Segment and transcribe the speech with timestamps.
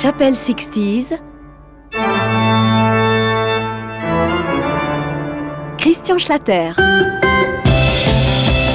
[0.00, 1.18] Chapelle 60s.
[5.76, 6.70] Christian Schlatter.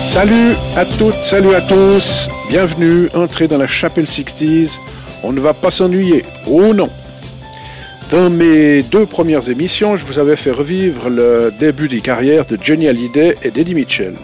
[0.06, 2.28] Salut à toutes, salut à tous.
[2.50, 4.80] Bienvenue, entrez dans la Chapelle 60s.
[5.24, 6.26] On ne va pas s'ennuyer.
[6.46, 6.90] Oh non?
[8.12, 12.58] Dans mes deux premières émissions, je vous avais fait revivre le début des carrières de
[12.62, 14.16] Johnny Hallyday et d'Eddie Mitchell.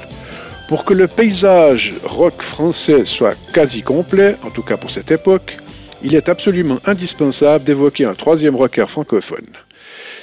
[0.68, 5.60] Pour que le paysage rock français soit quasi complet, en tout cas pour cette époque,
[6.04, 9.48] il est absolument indispensable d'évoquer un troisième rocker francophone.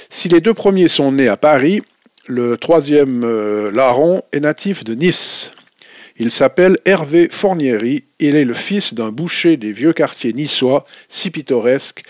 [0.09, 1.81] Si les deux premiers sont nés à Paris,
[2.27, 5.53] le troisième euh, larron est natif de Nice.
[6.17, 8.05] Il s'appelle Hervé Fornieri.
[8.19, 12.03] Il est le fils d'un boucher des vieux quartiers niçois, si pittoresques,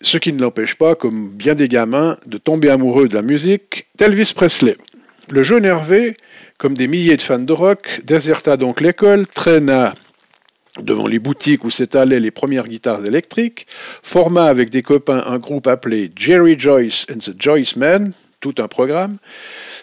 [0.00, 3.86] ce qui ne l'empêche pas, comme bien des gamins, de tomber amoureux de la musique
[3.96, 4.76] d'Elvis Presley.
[5.28, 6.14] Le jeune Hervé
[6.58, 9.94] comme des milliers de fans de rock, déserta donc l'école, traîna
[10.82, 13.66] devant les boutiques où s'étalaient les premières guitares électriques,
[14.02, 18.68] forma avec des copains un groupe appelé Jerry Joyce and the Joyce Men, tout un
[18.68, 19.16] programme,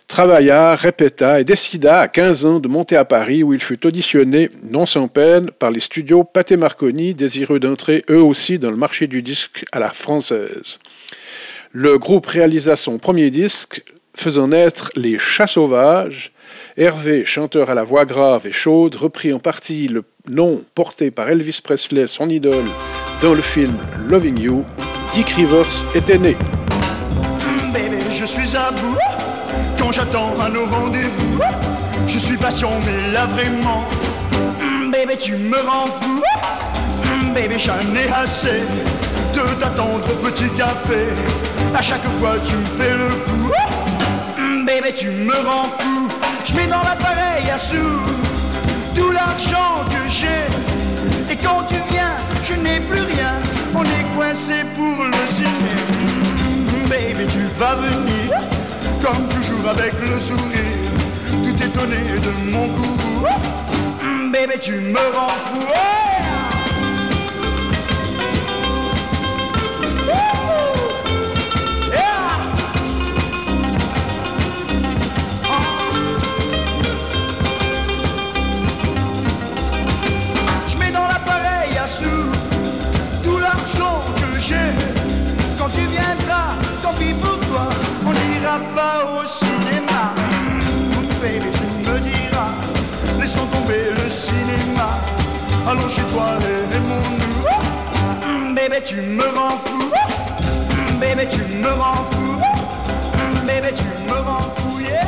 [0.07, 4.49] travailla, répéta et décida à 15 ans de monter à Paris où il fut auditionné,
[4.69, 9.07] non sans peine, par les studios Pathé Marconi, désireux d'entrer eux aussi dans le marché
[9.07, 10.79] du disque à la française.
[11.71, 13.83] Le groupe réalisa son premier disque,
[14.15, 16.32] faisant naître les Chats Sauvages,
[16.75, 21.29] Hervé, chanteur à la voix grave et chaude, reprit en partie le nom porté par
[21.29, 22.65] Elvis Presley, son idole,
[23.21, 24.65] dans le film Loving You.
[25.11, 26.35] Dick Rivers était né.
[27.71, 28.97] Bébé, je suis à bout
[29.77, 31.39] quand j'attends à nos rendez-vous.
[32.07, 33.83] Je suis patient, mais là vraiment,
[34.91, 36.23] bébé, tu me rends fou.
[37.35, 38.63] Bébé, j'en ai assez
[39.35, 41.05] de t'attendre au petit café.
[41.75, 44.65] À chaque fois, tu me fais le coup.
[44.65, 46.22] Bébé, tu me rends fou.
[46.45, 48.01] Je mets dans l'appareil à sous
[48.93, 51.31] tout l'argent que j'ai.
[51.31, 53.33] Et quand tu viens, je n'ai plus rien.
[53.73, 55.73] On est coincé pour le ciné.
[56.89, 58.37] Baby, tu vas venir,
[59.01, 60.91] comme toujours avec le sourire.
[61.29, 63.27] Tout étonné de mon goût.
[64.31, 66.12] Baby, tu me rends fou.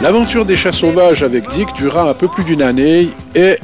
[0.02, 3.58] L'aventure des chats sauvages avec Dick dura un peu plus d'une année et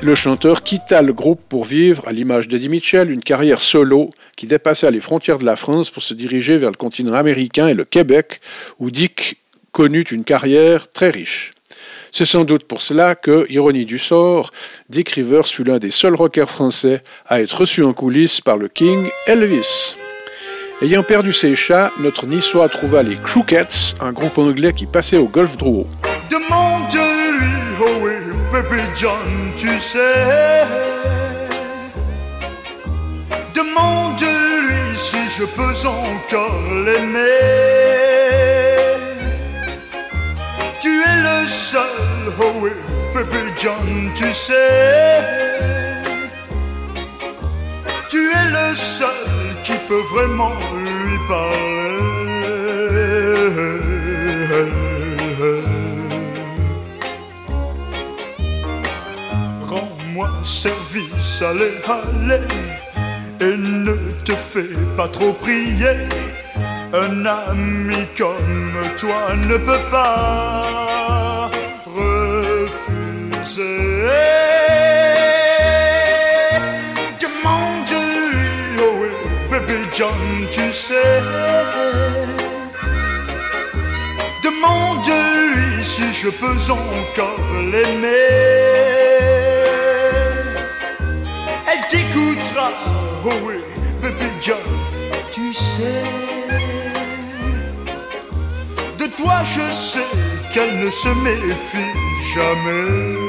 [0.00, 4.46] le chanteur quitta le groupe pour vivre, à l'image d'Eddie Mitchell, une carrière solo qui
[4.46, 7.84] dépassait les frontières de la France pour se diriger vers le continent américain et le
[7.84, 8.40] Québec,
[8.78, 9.38] où Dick
[9.72, 11.50] connut une carrière très riche.
[12.10, 14.50] C'est sans doute pour cela que, ironie du sort,
[14.88, 18.68] Dick Rivers fut l'un des seuls rockers français à être reçu en coulisses par le
[18.68, 19.96] King Elvis.
[20.80, 25.26] Ayant perdu ses chats, notre niçois trouva les Crookets, un groupe anglais qui passait au
[25.26, 25.88] golf Drouot.
[33.54, 37.97] Demande-lui si je peux encore l'aimer.
[41.48, 41.82] Seul,
[42.40, 42.70] oh oui,
[43.14, 45.22] Baby John, tu sais.
[48.10, 49.08] Tu es le seul
[49.62, 51.88] qui peut vraiment lui parler.
[60.48, 62.42] service, allez, allez,
[63.40, 63.94] et ne
[64.24, 66.08] te fais pas trop prier.
[66.92, 70.87] Un ami comme toi ne peut pas
[79.98, 81.20] John, tu sais.
[84.44, 87.40] Demande-lui si je peux encore
[87.72, 88.78] l'aimer.
[93.24, 93.56] oh oui,
[94.00, 94.56] baby John,
[95.32, 96.04] tu sais.
[99.00, 100.10] De toi je sais
[100.54, 101.92] qu'elle ne se méfie
[102.36, 103.27] jamais.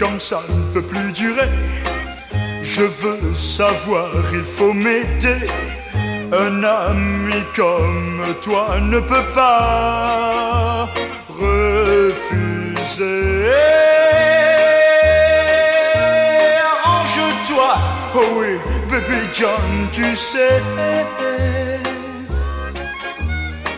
[0.00, 1.48] Comme ça ne peut plus durer.
[2.62, 5.46] Je veux savoir, il faut m'aider.
[6.32, 10.88] Un ami comme toi ne peut pas
[11.28, 12.30] refuser.
[16.64, 17.74] Arrange-toi,
[18.14, 18.52] oh oui,
[18.90, 20.62] baby John, tu sais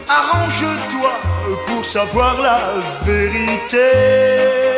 [0.08, 1.12] Arrange-toi
[1.66, 2.60] pour savoir la
[3.04, 4.71] vérité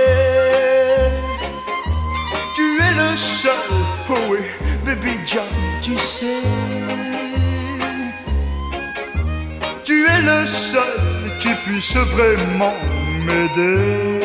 [3.15, 3.53] le seul,
[4.11, 4.39] oh oui,
[4.85, 5.45] baby John,
[5.83, 6.43] tu sais
[9.85, 12.75] tu es le seul qui puisse vraiment
[13.25, 14.25] m'aider.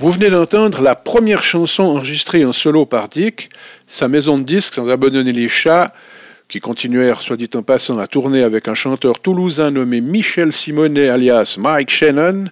[0.00, 3.50] Vous venez d'entendre la première chanson enregistrée en solo par Dick,
[3.86, 5.92] sa maison de disques sans abandonner les chats,
[6.48, 11.10] qui continuèrent, soit dit en passant, à tourner avec un chanteur toulousain nommé Michel Simonet
[11.10, 12.46] alias Mike Shannon,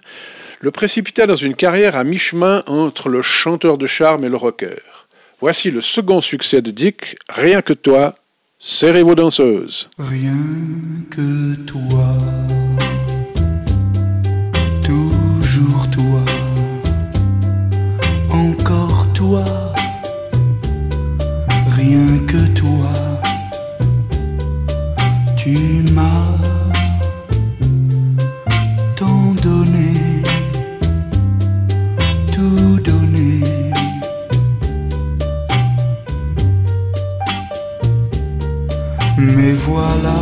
[0.59, 4.83] le précipita dans une carrière à mi-chemin entre le chanteur de charme et le rocker.
[5.41, 8.13] Voici le second succès de Dick, Rien que toi,
[8.59, 9.89] serrez vos danseuses.
[9.97, 10.37] Rien
[11.09, 12.15] que toi,
[21.77, 22.93] rien que toi
[25.37, 26.37] tu m'as
[28.95, 29.93] tant donné,
[32.33, 33.41] tout donné.
[39.17, 40.18] Mais voilà,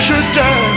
[0.00, 0.73] je t'aime.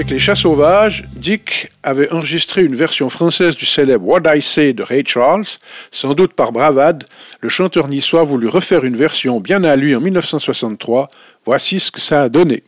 [0.00, 4.72] Avec les chats sauvages, Dick avait enregistré une version française du célèbre What I Say
[4.72, 5.44] de Ray Charles.
[5.90, 7.04] Sans doute par bravade,
[7.42, 11.10] le chanteur niçois voulut refaire une version bien à lui en 1963.
[11.44, 12.62] Voici ce que ça a donné.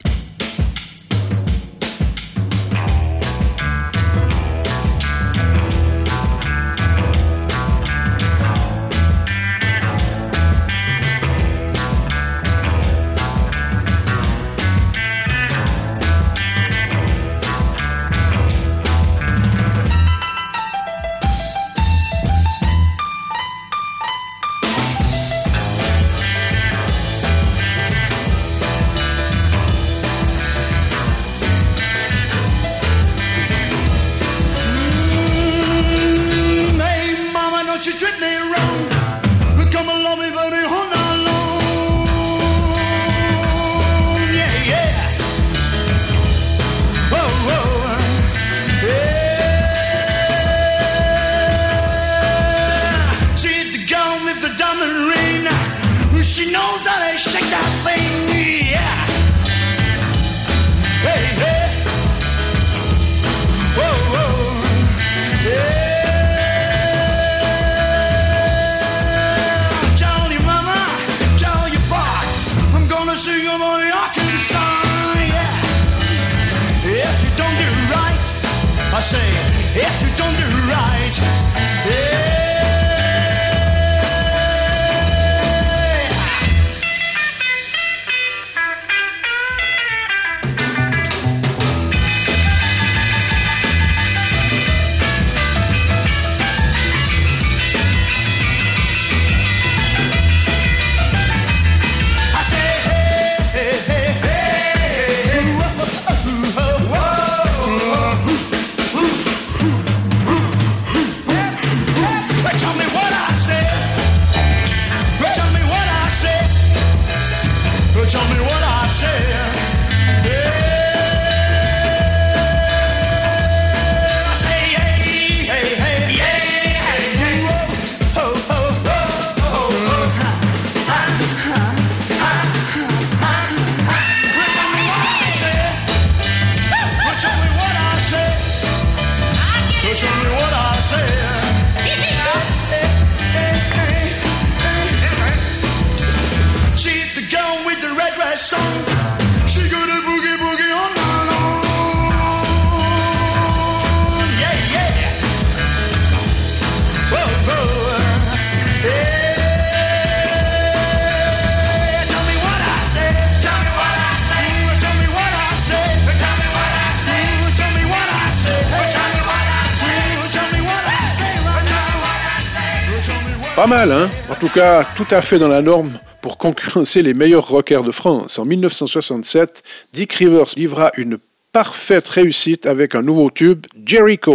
[173.63, 177.15] Pas mal, hein En tout cas, tout à fait dans la norme pour concurrencer les
[177.15, 178.41] meilleurs rockers de France.
[178.41, 181.17] En 1967, Dick Rivers livra une
[181.53, 184.35] parfaite réussite avec un nouveau tube, Jericho.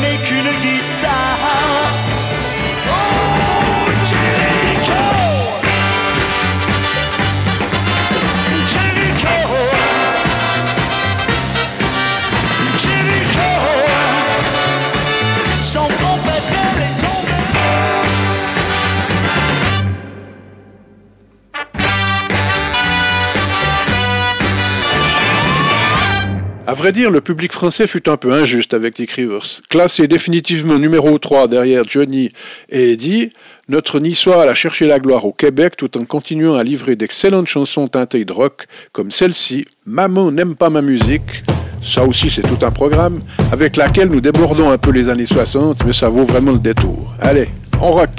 [0.00, 2.17] n'ai qu'une guitare.
[26.68, 29.62] À vrai dire, le public français fut un peu injuste avec Dick Rivers.
[29.70, 32.30] Classé définitivement numéro 3 derrière Johnny
[32.68, 33.32] et Eddie,
[33.70, 37.88] notre niçois a cherché la gloire au Québec tout en continuant à livrer d'excellentes chansons
[37.88, 41.42] teintées de rock comme celle-ci, Maman n'aime pas ma musique.
[41.82, 45.86] Ça aussi, c'est tout un programme avec laquelle nous débordons un peu les années 60,
[45.86, 47.14] mais ça vaut vraiment le détour.
[47.18, 47.48] Allez,
[47.80, 48.10] on rock!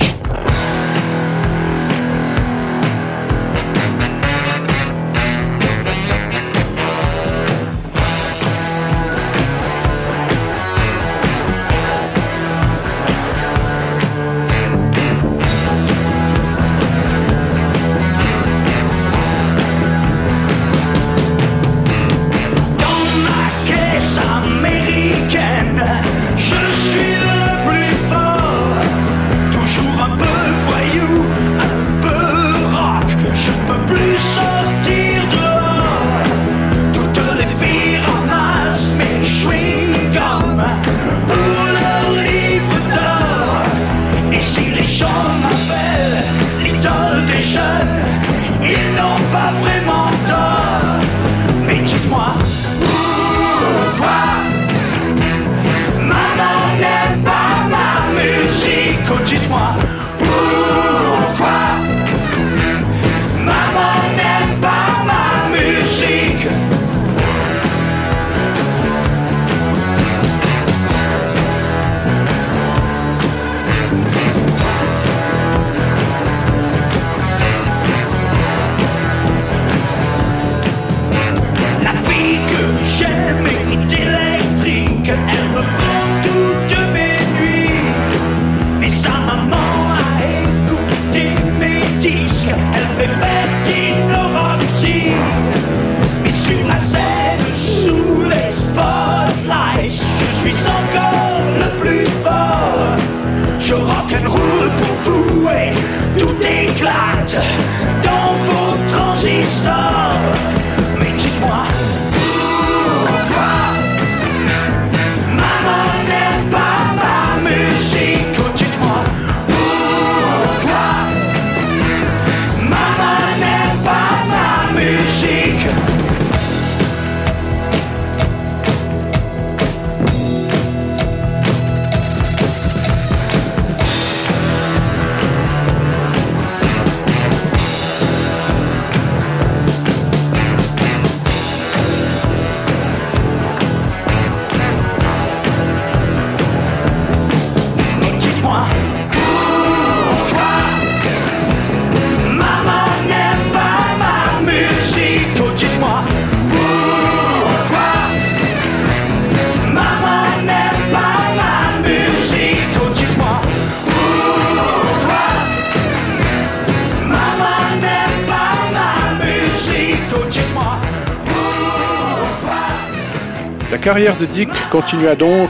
[173.89, 175.49] Carrière de Dick continua donc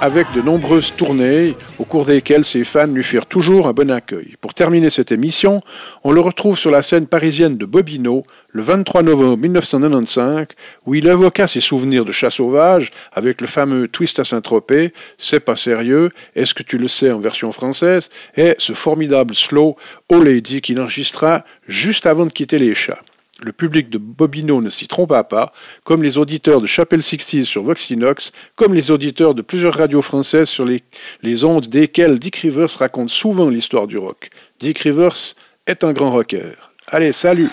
[0.00, 4.34] avec de nombreuses tournées au cours desquelles ses fans lui firent toujours un bon accueil.
[4.40, 5.60] Pour terminer cette émission,
[6.02, 10.46] on le retrouve sur la scène parisienne de Bobino le 23 novembre 1995
[10.84, 15.38] où il évoqua ses souvenirs de chat sauvage avec le fameux Twist à Saint-Tropez, C'est
[15.38, 18.10] pas sérieux, Est-ce que tu le sais en version française?
[18.36, 19.76] et ce formidable slow
[20.08, 22.98] Oh Lady qu'il enregistra juste avant de quitter les chats.
[23.42, 25.52] Le public de Bobino ne s'y trompa pas,
[25.84, 30.48] comme les auditeurs de Chapelle Sixties sur Voxinox, comme les auditeurs de plusieurs radios françaises
[30.48, 34.30] sur les, ondes desquelles Dick Rivers raconte souvent l'histoire du rock.
[34.58, 35.34] Dick Rivers
[35.66, 36.54] est un grand rocker.
[36.88, 37.50] Allez, salut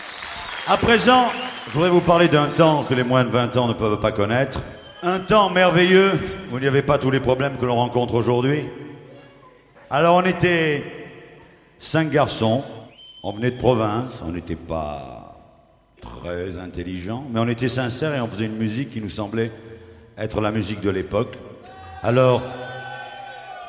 [0.68, 1.26] À présent,
[1.68, 4.14] je voudrais vous parler d'un temps que les moins de 20 ans ne peuvent pas
[4.14, 4.62] connaître.
[5.02, 6.12] Un temps merveilleux
[6.50, 8.64] où il n'y avait pas tous les problèmes que l'on rencontre aujourd'hui.
[9.90, 10.82] Alors on était
[11.78, 12.64] cinq garçons,
[13.22, 15.23] on venait de province, on n'était pas
[16.24, 19.52] très intelligents, mais on était sincères et on faisait une musique qui nous semblait
[20.18, 21.38] être la musique de l'époque.
[22.02, 22.42] Alors,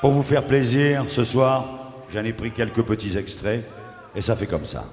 [0.01, 3.65] pour vous faire plaisir, ce soir, j'en ai pris quelques petits extraits
[4.15, 4.85] et ça fait comme ça.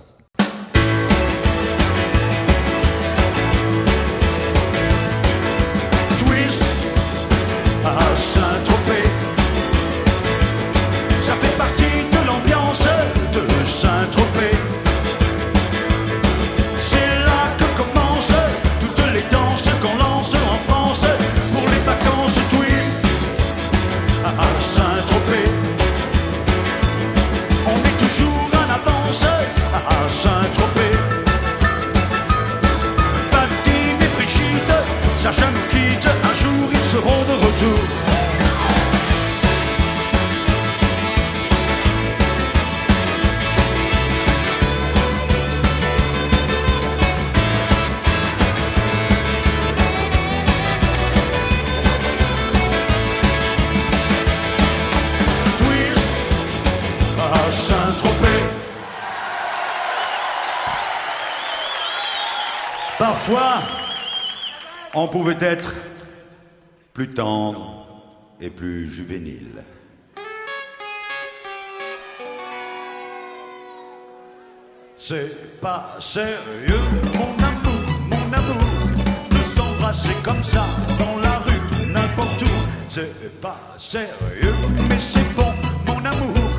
[65.01, 65.73] On pouvait être
[66.93, 67.87] plus tendre
[68.39, 69.63] et plus juvénile.
[74.95, 76.85] C'est pas sérieux,
[77.15, 78.63] mon amour, mon amour,
[79.31, 80.65] de s'embrasser comme ça
[80.99, 82.55] dans la rue, n'importe où.
[82.87, 84.55] C'est pas sérieux,
[84.87, 85.51] mais c'est bon,
[85.87, 86.51] mon amour,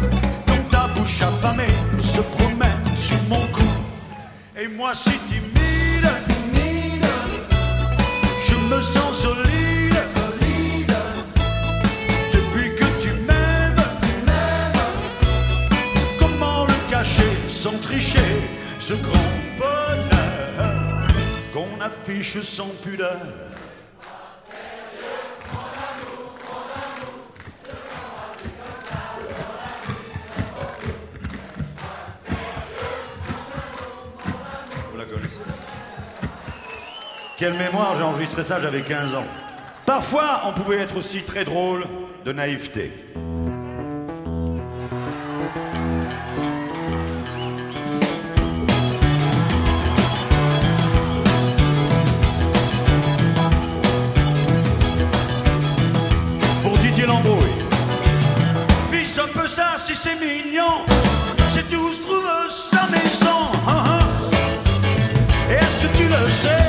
[0.49, 3.71] quand ta bouche affamée se promène sur mon cou.
[4.61, 6.32] Et moi, si timide,
[22.05, 23.17] qu'on affiche sans pudeur
[37.39, 39.25] Quelle mémoire, j'ai enregistré ça, j'avais 15 ans.
[39.85, 41.85] Parfois, on pouvait être aussi très drôle
[42.25, 42.93] de naïveté.
[59.73, 60.85] Ça si c'est mignon,
[61.51, 63.51] c'est où se trouve sa maison.
[63.67, 64.07] hein, hein.
[65.49, 66.62] Est-ce que tu le sais?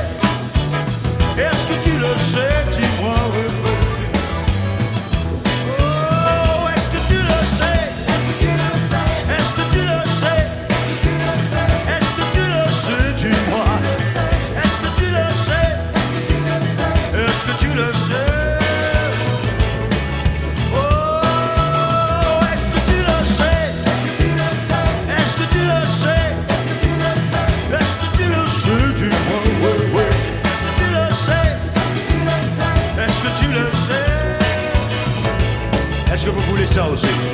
[36.76, 37.33] Est-ce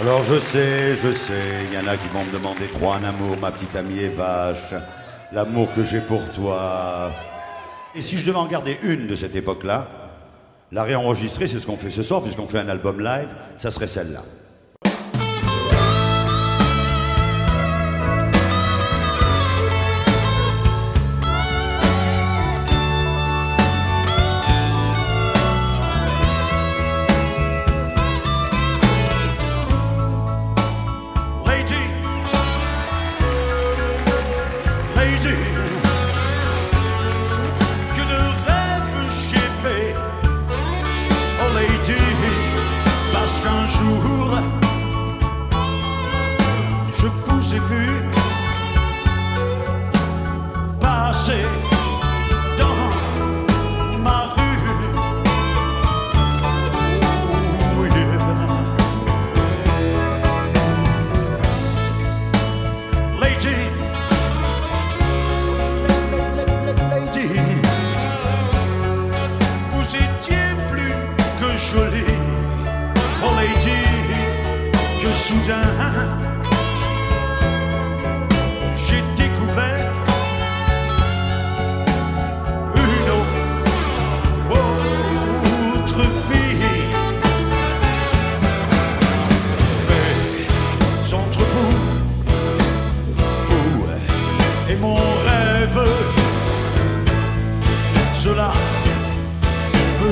[0.00, 3.04] Alors je sais, je sais, il y en a qui vont me demander trois en
[3.04, 4.72] amour, ma petite amie est vache,
[5.32, 7.12] l'amour que j'ai pour toi.
[7.94, 9.86] Et si je devais en garder une de cette époque-là,
[10.72, 13.28] la réenregistrer, c'est ce qu'on fait ce soir, puisqu'on fait un album live,
[13.58, 14.22] ça serait celle-là.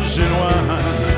[0.02, 1.09] gênois.